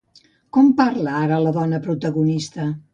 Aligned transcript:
Com 0.57 0.71
parla 0.79 1.15
ara 1.27 1.39
la 1.47 1.55
dona 1.61 1.85
protagonista? 1.87 2.71